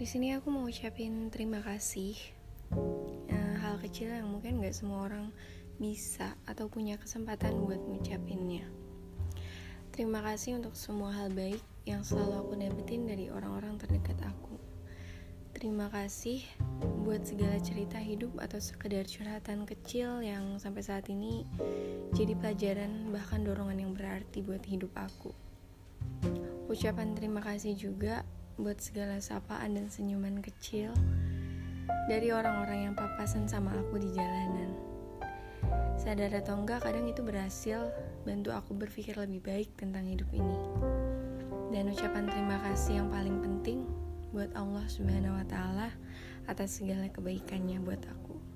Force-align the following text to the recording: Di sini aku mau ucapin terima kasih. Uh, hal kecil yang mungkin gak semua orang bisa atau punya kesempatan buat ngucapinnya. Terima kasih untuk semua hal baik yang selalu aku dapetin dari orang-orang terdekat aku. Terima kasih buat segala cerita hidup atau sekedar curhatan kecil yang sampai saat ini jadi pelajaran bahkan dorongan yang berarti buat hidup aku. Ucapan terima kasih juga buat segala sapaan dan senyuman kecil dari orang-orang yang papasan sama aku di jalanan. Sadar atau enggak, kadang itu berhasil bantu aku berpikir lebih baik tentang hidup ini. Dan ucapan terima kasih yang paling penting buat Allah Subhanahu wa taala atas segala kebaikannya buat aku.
Di 0.00 0.08
sini 0.08 0.32
aku 0.32 0.48
mau 0.48 0.64
ucapin 0.64 1.28
terima 1.28 1.60
kasih. 1.60 2.16
Uh, 2.72 3.54
hal 3.60 3.76
kecil 3.84 4.08
yang 4.08 4.32
mungkin 4.32 4.64
gak 4.64 4.72
semua 4.72 5.04
orang 5.04 5.28
bisa 5.76 6.40
atau 6.48 6.72
punya 6.72 6.96
kesempatan 6.96 7.52
buat 7.68 7.76
ngucapinnya. 7.84 8.64
Terima 9.92 10.24
kasih 10.24 10.56
untuk 10.56 10.72
semua 10.72 11.12
hal 11.12 11.28
baik 11.36 11.60
yang 11.84 12.00
selalu 12.00 12.32
aku 12.32 12.52
dapetin 12.56 13.04
dari 13.04 13.28
orang-orang 13.28 13.76
terdekat 13.76 14.16
aku. 14.24 14.56
Terima 15.52 15.92
kasih 15.92 16.40
buat 17.04 17.20
segala 17.28 17.60
cerita 17.60 18.00
hidup 18.00 18.40
atau 18.40 18.56
sekedar 18.56 19.04
curhatan 19.04 19.68
kecil 19.68 20.24
yang 20.24 20.56
sampai 20.56 20.80
saat 20.80 21.12
ini 21.12 21.44
jadi 22.16 22.32
pelajaran 22.40 23.12
bahkan 23.12 23.44
dorongan 23.44 23.84
yang 23.84 23.92
berarti 23.92 24.40
buat 24.40 24.64
hidup 24.64 24.96
aku. 24.96 25.36
Ucapan 26.72 27.12
terima 27.12 27.44
kasih 27.44 27.76
juga 27.76 28.24
buat 28.60 28.76
segala 28.76 29.16
sapaan 29.24 29.74
dan 29.74 29.88
senyuman 29.88 30.44
kecil 30.44 30.92
dari 32.06 32.28
orang-orang 32.28 32.92
yang 32.92 32.94
papasan 32.94 33.48
sama 33.48 33.72
aku 33.72 33.96
di 33.96 34.12
jalanan. 34.12 34.76
Sadar 35.96 36.32
atau 36.32 36.60
enggak, 36.60 36.84
kadang 36.84 37.08
itu 37.08 37.20
berhasil 37.24 37.92
bantu 38.24 38.52
aku 38.52 38.76
berpikir 38.76 39.16
lebih 39.16 39.40
baik 39.44 39.76
tentang 39.76 40.08
hidup 40.08 40.28
ini. 40.32 40.58
Dan 41.72 41.92
ucapan 41.92 42.28
terima 42.28 42.56
kasih 42.64 43.04
yang 43.04 43.08
paling 43.08 43.40
penting 43.40 43.88
buat 44.32 44.52
Allah 44.56 44.84
Subhanahu 44.88 45.40
wa 45.40 45.46
taala 45.48 45.88
atas 46.48 46.80
segala 46.80 47.08
kebaikannya 47.08 47.80
buat 47.80 48.00
aku. 48.04 48.49